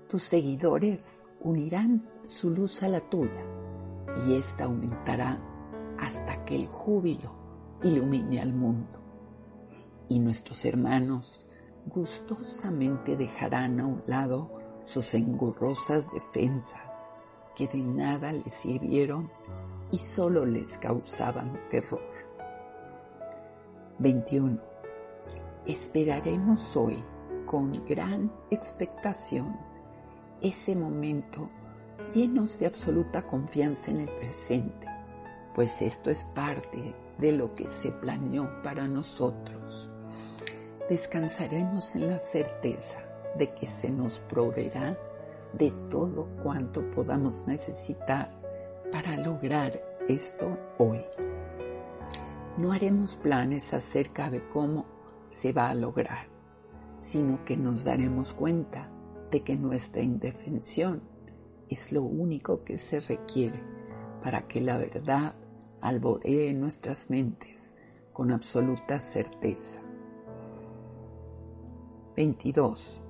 Tus 0.10 0.24
seguidores 0.24 1.26
unirán 1.40 2.10
su 2.28 2.50
luz 2.50 2.84
a 2.84 2.90
la 2.90 3.00
tuya 3.00 3.65
y 4.26 4.36
ésta 4.36 4.66
aumentará 4.66 5.40
hasta 6.00 6.44
que 6.46 6.56
el 6.56 6.68
júbilo 6.68 7.32
ilumine 7.84 8.42
al 8.42 8.54
mundo. 8.54 9.00
Y 10.10 10.20
nuestros 10.20 10.64
hermanos 10.66 11.48
gustosamente 11.88 13.16
dejarán 13.16 13.80
a 13.80 13.88
un 13.88 14.04
lado 14.06 14.52
sus 14.86 15.14
engorrosas 15.14 16.12
defensas 16.12 16.82
que 17.56 17.68
de 17.68 17.82
nada 17.82 18.32
les 18.32 18.54
sirvieron 18.54 19.32
y 19.92 19.98
solo 19.98 20.46
les 20.46 20.78
causaban 20.78 21.60
terror. 21.70 22.04
21 24.00 24.60
Esperaremos 25.66 26.76
hoy 26.76 27.04
con 27.48 27.84
gran 27.86 28.32
expectación 28.52 29.58
ese 30.42 30.76
momento 30.76 31.50
llenos 32.14 32.60
de 32.60 32.68
absoluta 32.68 33.24
confianza 33.28 33.92
en 33.92 34.02
el 34.02 34.10
presente, 34.10 34.88
pues 35.54 35.82
esto 35.82 36.10
es 36.10 36.26
parte 36.26 36.96
de 37.18 37.32
lo 37.32 37.56
que 37.56 37.70
se 37.70 37.92
planeó 37.92 38.62
para 38.62 38.88
nosotros. 38.88 39.90
Descansaremos 40.90 41.96
en 41.96 42.10
la 42.10 42.20
certeza 42.20 43.00
de 43.38 43.54
que 43.54 43.68
se 43.68 43.90
nos 43.90 44.20
proveerá 44.20 44.98
de 45.54 45.72
todo 45.90 46.28
cuanto 46.44 46.90
podamos 46.92 47.48
necesitar 47.48 48.32
para 48.92 49.18
lograr 49.18 49.80
esto 50.08 50.58
hoy. 50.78 51.02
No 52.58 52.72
haremos 52.72 53.16
planes 53.16 53.74
acerca 53.74 54.30
de 54.30 54.48
cómo 54.50 54.86
se 55.32 55.52
va 55.52 55.70
a 55.70 55.76
lograr, 55.76 56.28
sino 57.02 57.44
que 57.44 57.58
nos 57.58 57.84
daremos 57.84 58.34
cuenta 58.34 58.90
de 59.32 59.42
que 59.42 59.56
nuestra 59.58 60.02
indefensión 60.02 61.02
es 61.70 61.92
lo 61.92 62.04
único 62.04 62.64
que 62.64 62.78
se 62.78 63.00
requiere 63.00 63.62
para 64.24 64.48
que 64.48 64.62
la 64.62 64.78
verdad 64.78 65.36
alboree 65.82 66.54
nuestras 66.54 67.10
mentes 67.10 67.74
con 68.12 68.32
absoluta 68.32 69.00
certeza. 69.00 69.82
22. 72.16 73.02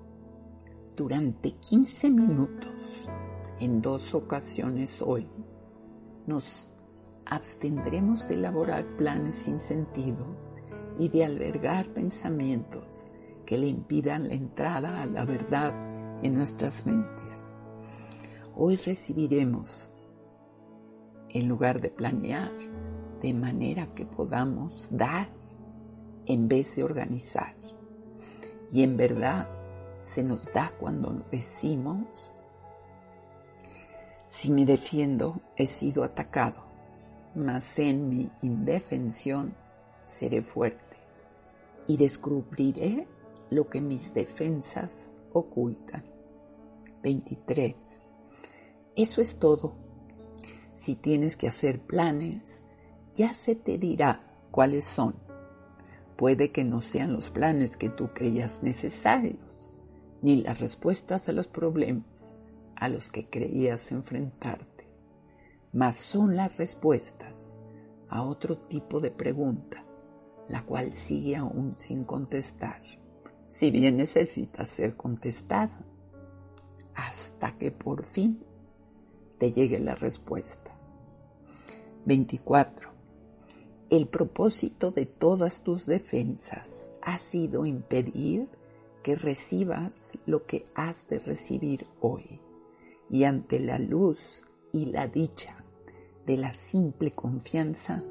Durante 0.95 1.51
15 1.51 2.09
minutos, 2.09 3.07
en 3.59 3.81
dos 3.81 4.13
ocasiones 4.13 5.01
hoy, 5.01 5.27
nos 6.25 6.67
abstendremos 7.25 8.27
de 8.27 8.35
elaborar 8.35 8.85
planes 8.97 9.35
sin 9.35 9.59
sentido 9.59 10.25
y 10.97 11.09
de 11.09 11.23
albergar 11.23 11.93
pensamientos 11.93 13.07
que 13.45 13.57
le 13.57 13.67
impidan 13.67 14.27
la 14.27 14.33
entrada 14.33 15.01
a 15.01 15.05
la 15.05 15.23
verdad 15.25 15.73
en 16.23 16.33
nuestras 16.33 16.85
mentes. 16.85 17.44
Hoy 18.57 18.77
recibiremos, 18.77 19.91
en 21.27 21.49
lugar 21.49 21.81
de 21.81 21.89
planear, 21.89 22.53
de 23.21 23.33
manera 23.33 23.93
que 23.93 24.05
podamos 24.05 24.87
dar 24.89 25.27
en 26.25 26.47
vez 26.47 26.73
de 26.73 26.83
organizar. 26.85 27.53
Y 28.71 28.83
en 28.83 28.95
verdad 28.95 29.49
se 30.03 30.23
nos 30.23 30.45
da 30.53 30.71
cuando 30.79 31.25
decimos, 31.29 32.07
si 34.29 34.49
me 34.49 34.65
defiendo 34.65 35.41
he 35.57 35.65
sido 35.65 36.05
atacado, 36.05 36.63
mas 37.35 37.77
en 37.77 38.07
mi 38.07 38.31
indefensión 38.41 39.53
seré 40.05 40.41
fuerte 40.41 40.95
y 41.87 41.97
descubriré 41.97 43.05
lo 43.49 43.67
que 43.67 43.81
mis 43.81 44.13
defensas 44.13 45.11
ocultan. 45.33 46.05
23. 47.03 48.04
Eso 48.95 49.21
es 49.21 49.39
todo. 49.39 49.75
Si 50.75 50.95
tienes 50.95 51.35
que 51.35 51.47
hacer 51.47 51.81
planes, 51.81 52.61
ya 53.13 53.33
se 53.33 53.55
te 53.55 53.77
dirá 53.77 54.37
cuáles 54.51 54.85
son. 54.85 55.15
Puede 56.17 56.51
que 56.51 56.63
no 56.63 56.81
sean 56.81 57.13
los 57.13 57.29
planes 57.29 57.77
que 57.77 57.89
tú 57.89 58.09
creías 58.13 58.63
necesarios, 58.63 59.39
ni 60.21 60.41
las 60.41 60.59
respuestas 60.59 61.27
a 61.27 61.33
los 61.33 61.47
problemas 61.47 62.15
a 62.75 62.89
los 62.89 63.09
que 63.09 63.29
creías 63.29 63.91
enfrentarte, 63.91 64.87
mas 65.73 65.97
son 65.97 66.35
las 66.35 66.55
respuestas 66.57 67.55
a 68.09 68.23
otro 68.23 68.57
tipo 68.57 68.99
de 68.99 69.11
pregunta, 69.11 69.83
la 70.49 70.63
cual 70.65 70.93
sigue 70.93 71.35
aún 71.35 71.75
sin 71.77 72.03
contestar, 72.03 72.81
si 73.49 73.71
bien 73.71 73.97
necesita 73.97 74.65
ser 74.65 74.95
contestada, 74.95 75.85
hasta 76.93 77.57
que 77.57 77.71
por 77.71 78.05
fin 78.05 78.43
te 79.37 79.51
llegue 79.51 79.79
la 79.79 79.95
respuesta. 79.95 80.71
24. 82.05 82.89
El 83.89 84.07
propósito 84.07 84.91
de 84.91 85.05
todas 85.05 85.61
tus 85.63 85.85
defensas 85.85 86.87
ha 87.01 87.17
sido 87.19 87.65
impedir 87.65 88.47
que 89.03 89.15
recibas 89.15 90.17
lo 90.25 90.45
que 90.45 90.65
has 90.73 91.07
de 91.07 91.19
recibir 91.19 91.85
hoy. 91.99 92.41
Y 93.09 93.25
ante 93.25 93.59
la 93.59 93.77
luz 93.77 94.45
y 94.73 94.85
la 94.85 95.07
dicha 95.07 95.63
de 96.25 96.37
la 96.37 96.53
simple 96.53 97.11
confianza, 97.11 98.03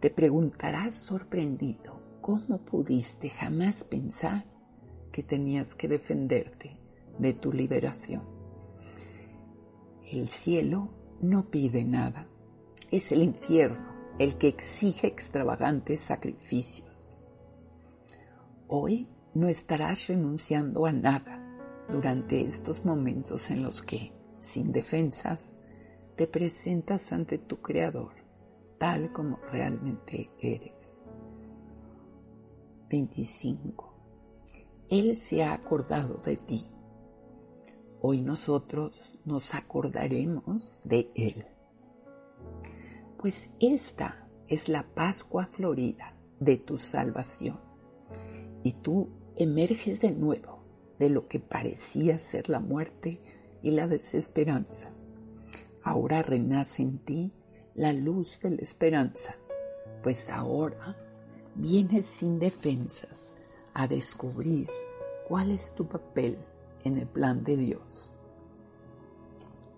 te 0.00 0.10
preguntarás 0.10 0.94
sorprendido 0.94 2.00
cómo 2.22 2.58
pudiste 2.58 3.28
jamás 3.28 3.84
pensar 3.84 4.46
que 5.12 5.22
tenías 5.22 5.74
que 5.74 5.88
defenderte 5.88 6.76
de 7.18 7.34
tu 7.34 7.52
liberación. 7.52 8.35
El 10.10 10.30
cielo 10.30 10.88
no 11.20 11.50
pide 11.50 11.84
nada, 11.84 12.28
es 12.90 13.10
el 13.12 13.22
infierno 13.22 13.94
el 14.18 14.38
que 14.38 14.48
exige 14.48 15.06
extravagantes 15.06 16.00
sacrificios. 16.00 17.18
Hoy 18.68 19.08
no 19.34 19.48
estarás 19.48 20.06
renunciando 20.06 20.86
a 20.86 20.92
nada 20.92 21.42
durante 21.90 22.40
estos 22.40 22.84
momentos 22.84 23.50
en 23.50 23.62
los 23.62 23.82
que, 23.82 24.12
sin 24.40 24.72
defensas, 24.72 25.54
te 26.16 26.26
presentas 26.26 27.12
ante 27.12 27.38
tu 27.38 27.60
Creador 27.60 28.26
tal 28.78 29.12
como 29.12 29.38
realmente 29.50 30.30
eres. 30.38 30.96
25. 32.88 33.94
Él 34.88 35.16
se 35.16 35.42
ha 35.42 35.52
acordado 35.52 36.18
de 36.18 36.36
ti. 36.36 36.66
Hoy 38.00 38.20
nosotros 38.20 39.18
nos 39.24 39.54
acordaremos 39.54 40.80
de 40.84 41.10
Él. 41.14 41.46
Pues 43.18 43.48
esta 43.58 44.28
es 44.48 44.68
la 44.68 44.82
Pascua 44.94 45.46
florida 45.46 46.14
de 46.38 46.58
tu 46.58 46.78
salvación. 46.78 47.58
Y 48.62 48.74
tú 48.74 49.08
emerges 49.36 50.00
de 50.00 50.10
nuevo 50.10 50.60
de 50.98 51.08
lo 51.08 51.26
que 51.26 51.40
parecía 51.40 52.18
ser 52.18 52.48
la 52.48 52.60
muerte 52.60 53.20
y 53.62 53.70
la 53.70 53.88
desesperanza. 53.88 54.90
Ahora 55.82 56.22
renace 56.22 56.82
en 56.82 56.98
ti 56.98 57.32
la 57.74 57.92
luz 57.92 58.40
de 58.40 58.50
la 58.50 58.62
esperanza, 58.62 59.36
pues 60.02 60.28
ahora 60.28 60.96
vienes 61.54 62.06
sin 62.06 62.38
defensas 62.38 63.36
a 63.72 63.86
descubrir 63.86 64.68
cuál 65.28 65.50
es 65.50 65.74
tu 65.74 65.86
papel 65.86 66.38
en 66.84 66.98
el 66.98 67.06
plan 67.06 67.44
de 67.44 67.56
Dios. 67.56 68.12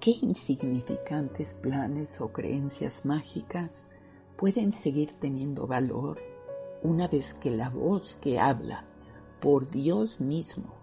¿Qué 0.01 0.13
insignificantes 0.23 1.55
planes 1.55 2.21
o 2.21 2.33
creencias 2.33 3.05
mágicas 3.05 3.89
pueden 4.37 4.73
seguir 4.73 5.13
teniendo 5.19 5.67
valor 5.67 6.19
una 6.83 7.09
vez 7.09 7.35
que 7.35 7.51
la 7.51 7.71
voz 7.71 8.17
que 8.21 8.39
habla 8.39 8.85
por 9.41 9.69
Dios 9.71 10.21
mismo 10.21 10.75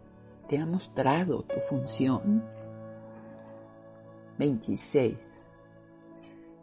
te 0.49 0.57
ha 0.57 0.65
mostrado 0.65 1.43
tu 1.43 1.59
función? 1.69 2.43
26. 4.37 5.17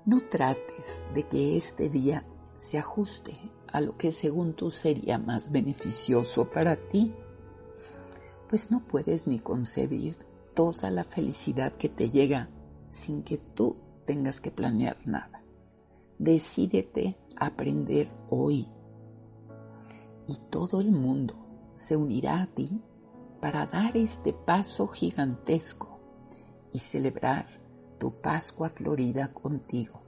No 0.05 0.21
trates 0.29 0.99
de 1.15 1.23
que 1.23 1.57
este 1.57 1.88
día 1.88 2.27
se 2.59 2.79
ajuste 2.79 3.38
a 3.67 3.81
lo 3.81 3.97
que 3.97 4.12
según 4.12 4.55
tú 4.55 4.71
sería 4.71 5.19
más 5.19 5.51
beneficioso 5.51 6.51
para 6.51 6.77
ti, 6.77 7.15
pues 8.53 8.71
no 8.71 8.81
puedes 8.81 9.27
ni 9.27 9.38
concebir 9.38 10.19
toda 10.53 10.91
la 10.91 11.05
felicidad 11.05 11.73
que 11.73 11.88
te 11.88 12.11
llega 12.11 12.51
sin 12.91 13.23
que 13.23 13.38
tú 13.38 13.79
tengas 14.05 14.43
que 14.43 14.51
planear 14.51 14.99
nada. 15.07 15.43
Decídete 16.19 17.17
a 17.35 17.47
aprender 17.47 18.11
hoy 18.29 18.69
y 20.29 20.37
todo 20.51 20.83
el 20.83 20.91
mundo 20.91 21.35
se 21.77 21.97
unirá 21.97 22.43
a 22.43 22.47
ti 22.47 22.79
para 23.41 23.65
dar 23.65 23.97
este 23.97 24.35
paso 24.35 24.87
gigantesco 24.87 25.99
y 26.75 26.79
celebrar 26.79 27.47
tu 27.99 28.21
Pascua 28.21 28.69
Florida 28.69 29.33
contigo. 29.33 30.03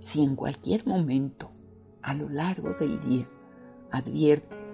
Si 0.00 0.22
en 0.22 0.36
cualquier 0.36 0.86
momento 0.86 1.50
a 2.02 2.12
lo 2.12 2.28
largo 2.28 2.74
del 2.74 3.00
día 3.00 3.26
adviertes 3.90 4.65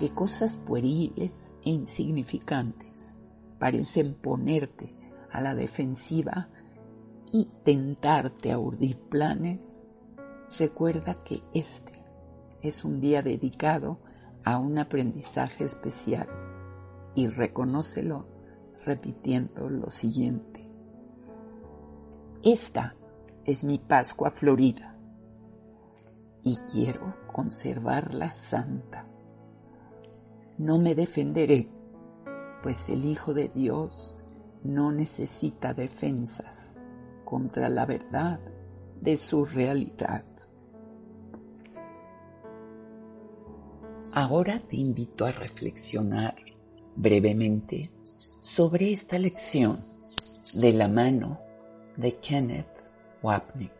que 0.00 0.14
cosas 0.14 0.56
pueriles 0.56 1.52
e 1.62 1.68
insignificantes 1.68 3.18
parecen 3.58 4.14
ponerte 4.14 4.94
a 5.30 5.42
la 5.42 5.54
defensiva 5.54 6.48
y 7.30 7.50
tentarte 7.64 8.50
a 8.50 8.58
urdir 8.58 8.98
planes, 8.98 9.88
recuerda 10.58 11.22
que 11.22 11.42
este 11.52 12.02
es 12.62 12.82
un 12.82 13.02
día 13.02 13.22
dedicado 13.22 14.00
a 14.42 14.58
un 14.58 14.78
aprendizaje 14.78 15.64
especial 15.64 16.28
y 17.14 17.26
reconócelo 17.26 18.26
repitiendo 18.86 19.68
lo 19.68 19.90
siguiente. 19.90 20.66
Esta 22.42 22.96
es 23.44 23.64
mi 23.64 23.76
Pascua 23.76 24.30
Florida 24.30 24.96
y 26.42 26.56
quiero 26.72 27.16
conservarla 27.30 28.32
santa. 28.32 29.09
No 30.60 30.78
me 30.78 30.94
defenderé 30.94 31.70
pues 32.62 32.90
el 32.90 33.06
Hijo 33.06 33.32
de 33.32 33.48
Dios 33.48 34.14
no 34.62 34.92
necesita 34.92 35.72
defensas 35.72 36.74
contra 37.24 37.70
la 37.70 37.86
verdad 37.86 38.40
de 39.00 39.16
su 39.16 39.46
realidad. 39.46 40.22
Ahora 44.12 44.58
te 44.58 44.76
invito 44.76 45.24
a 45.24 45.32
reflexionar 45.32 46.36
brevemente 46.94 47.90
sobre 48.02 48.92
esta 48.92 49.18
lección 49.18 49.82
de 50.52 50.74
la 50.74 50.88
mano 50.88 51.40
de 51.96 52.16
Kenneth 52.16 52.84
Wapnick. 53.22 53.72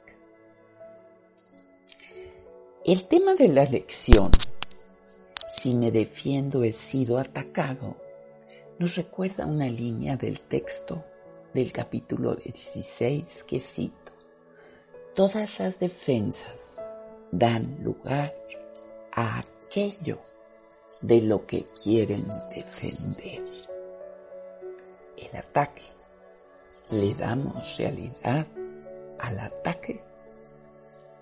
El 2.86 3.06
tema 3.06 3.34
de 3.34 3.48
la 3.48 3.64
lección, 3.64 4.30
si 5.60 5.76
me 5.76 5.90
defiendo 5.90 6.64
he 6.64 6.72
sido 6.72 7.18
atacado, 7.18 7.94
nos 8.78 8.96
recuerda 8.96 9.44
una 9.44 9.68
línea 9.68 10.16
del 10.16 10.40
texto 10.40 11.04
del 11.52 11.70
capítulo 11.70 12.34
16 12.34 13.44
que 13.46 13.60
cito. 13.60 14.12
Todas 15.14 15.58
las 15.58 15.78
defensas 15.78 16.76
dan 17.30 17.76
lugar 17.84 18.34
a 19.12 19.40
aquello 19.40 20.20
de 21.02 21.20
lo 21.20 21.44
que 21.44 21.66
quieren 21.82 22.24
defender. 22.54 23.42
El 25.18 25.36
ataque. 25.36 25.82
Le 26.90 27.14
damos 27.14 27.76
realidad 27.76 28.46
al 29.18 29.40
ataque 29.40 30.02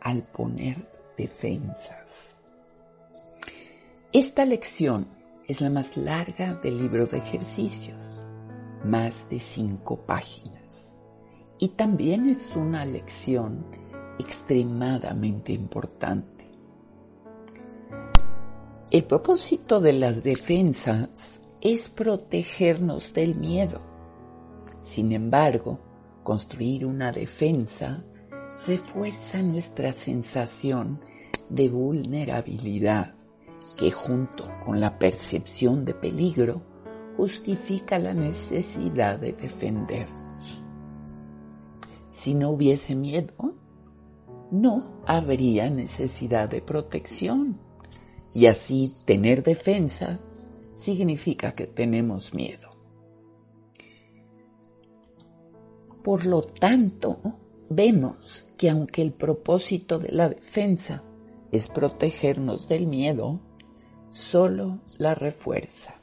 al 0.00 0.22
poner 0.22 0.76
defensas. 1.16 2.27
Esta 4.14 4.46
lección 4.46 5.06
es 5.46 5.60
la 5.60 5.68
más 5.68 5.98
larga 5.98 6.54
del 6.54 6.78
libro 6.78 7.04
de 7.04 7.18
ejercicios, 7.18 7.98
más 8.82 9.28
de 9.28 9.38
cinco 9.38 10.06
páginas. 10.06 10.94
Y 11.58 11.68
también 11.68 12.26
es 12.26 12.56
una 12.56 12.86
lección 12.86 13.66
extremadamente 14.18 15.52
importante. 15.52 16.50
El 18.90 19.04
propósito 19.04 19.78
de 19.78 19.92
las 19.92 20.22
defensas 20.22 21.42
es 21.60 21.90
protegernos 21.90 23.12
del 23.12 23.34
miedo. 23.34 23.82
Sin 24.80 25.12
embargo, 25.12 25.80
construir 26.22 26.86
una 26.86 27.12
defensa 27.12 28.02
refuerza 28.66 29.42
nuestra 29.42 29.92
sensación 29.92 30.98
de 31.50 31.68
vulnerabilidad 31.68 33.17
que 33.78 33.90
junto 33.90 34.44
con 34.64 34.80
la 34.80 34.98
percepción 34.98 35.84
de 35.84 35.94
peligro 35.94 36.62
justifica 37.16 37.98
la 37.98 38.14
necesidad 38.14 39.18
de 39.18 39.32
defendernos. 39.32 40.54
Si 42.10 42.34
no 42.34 42.50
hubiese 42.50 42.94
miedo, 42.94 43.54
no 44.50 45.02
habría 45.06 45.70
necesidad 45.70 46.48
de 46.48 46.62
protección. 46.62 47.58
Y 48.34 48.46
así 48.46 48.92
tener 49.04 49.42
defensas 49.42 50.50
significa 50.76 51.52
que 51.52 51.66
tenemos 51.66 52.34
miedo. 52.34 52.70
Por 56.04 56.26
lo 56.26 56.42
tanto, 56.42 57.18
vemos 57.68 58.48
que 58.56 58.70
aunque 58.70 59.02
el 59.02 59.12
propósito 59.12 59.98
de 59.98 60.12
la 60.12 60.28
defensa 60.28 61.02
es 61.50 61.68
protegernos 61.68 62.68
del 62.68 62.86
miedo, 62.86 63.40
solo 64.10 64.80
la 64.98 65.14
refuerza. 65.14 65.94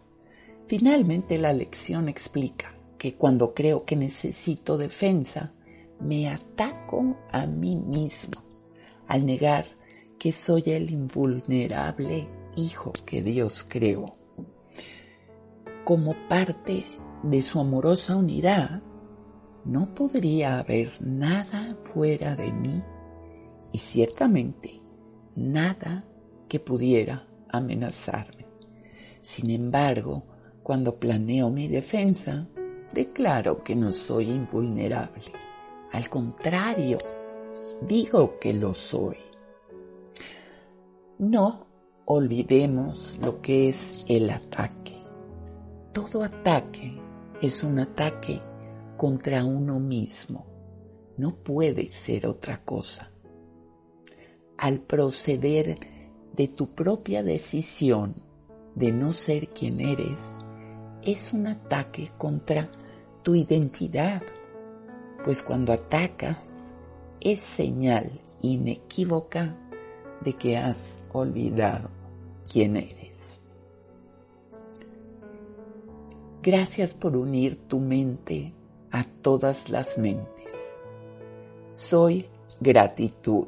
Finalmente 0.67 1.37
la 1.37 1.53
lección 1.53 2.09
explica 2.09 2.75
que 2.97 3.15
cuando 3.15 3.53
creo 3.53 3.85
que 3.85 3.95
necesito 3.95 4.77
defensa, 4.77 5.53
me 5.99 6.27
ataco 6.27 7.17
a 7.31 7.45
mí 7.45 7.75
mismo 7.75 8.41
al 9.07 9.25
negar 9.25 9.65
que 10.17 10.31
soy 10.31 10.63
el 10.67 10.89
invulnerable 10.89 12.27
hijo 12.55 12.93
que 13.05 13.21
Dios 13.21 13.65
creó. 13.67 14.13
Como 15.83 16.15
parte 16.27 16.85
de 17.23 17.41
su 17.41 17.59
amorosa 17.59 18.15
unidad, 18.15 18.81
no 19.65 19.93
podría 19.93 20.59
haber 20.59 20.89
nada 21.01 21.77
fuera 21.83 22.35
de 22.35 22.51
mí 22.51 22.83
y 23.73 23.77
ciertamente 23.79 24.79
nada 25.35 26.05
que 26.47 26.59
pudiera 26.59 27.27
amenazarme. 27.49 28.45
Sin 29.21 29.49
embargo, 29.49 30.23
cuando 30.63 30.99
planeo 30.99 31.49
mi 31.49 31.67
defensa, 31.67 32.47
declaro 32.93 33.63
que 33.63 33.75
no 33.75 33.91
soy 33.91 34.29
invulnerable. 34.29 35.21
Al 35.91 36.09
contrario, 36.09 36.97
digo 37.81 38.39
que 38.39 38.53
lo 38.53 38.73
soy. 38.73 39.17
No 41.17 41.67
olvidemos 42.05 43.17
lo 43.21 43.41
que 43.41 43.69
es 43.69 44.05
el 44.09 44.29
ataque. 44.29 44.97
Todo 45.93 46.23
ataque 46.23 46.99
es 47.41 47.63
un 47.63 47.79
ataque 47.79 48.41
contra 48.97 49.45
uno 49.45 49.79
mismo. 49.79 50.45
No 51.17 51.35
puede 51.35 51.87
ser 51.87 52.27
otra 52.27 52.63
cosa. 52.63 53.11
Al 54.57 54.81
proceder 54.81 55.94
de 56.35 56.47
tu 56.47 56.67
propia 56.67 57.23
decisión 57.23 58.15
de 58.75 58.91
no 58.91 59.11
ser 59.11 59.49
quien 59.49 59.79
eres, 59.79 60.37
es 61.01 61.31
un 61.33 61.47
ataque 61.47 62.11
contra 62.17 62.69
tu 63.23 63.35
identidad, 63.35 64.21
pues 65.23 65.41
cuando 65.41 65.71
atacas 65.71 66.37
es 67.21 67.39
señal 67.39 68.21
inequívoca 68.41 69.55
de 70.21 70.33
que 70.33 70.57
has 70.57 71.01
olvidado 71.11 71.89
quién 72.51 72.77
eres. 72.77 73.41
Gracias 76.43 76.93
por 76.93 77.15
unir 77.15 77.67
tu 77.67 77.79
mente 77.79 78.53
a 78.91 79.03
todas 79.03 79.69
las 79.69 79.97
mentes. 79.97 80.25
Soy 81.75 82.27
gratitud. 82.59 83.47